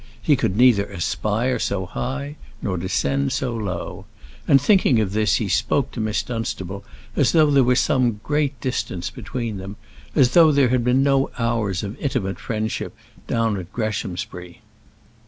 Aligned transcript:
He 0.19 0.35
could 0.35 0.57
neither 0.57 0.85
aspire 0.87 1.59
so 1.59 1.85
high 1.85 2.35
nor 2.59 2.75
descend 2.75 3.31
so 3.31 3.53
low; 3.53 4.05
and 4.47 4.59
thinking 4.59 4.99
of 4.99 5.13
this 5.13 5.35
he 5.35 5.47
spoke 5.47 5.91
to 5.91 5.99
Miss 5.99 6.23
Dunstable 6.23 6.83
as 7.15 7.33
though 7.33 7.51
there 7.51 7.63
were 7.63 7.75
some 7.75 8.19
great 8.23 8.59
distance 8.61 9.11
between 9.11 9.57
them, 9.57 9.75
as 10.15 10.31
though 10.31 10.51
there 10.51 10.69
had 10.69 10.83
been 10.83 11.03
no 11.03 11.29
hours 11.37 11.83
of 11.83 11.99
intimate 11.99 12.39
friendship 12.39 12.95
down 13.27 13.57
at 13.57 13.71
Greshamsbury. 13.71 14.61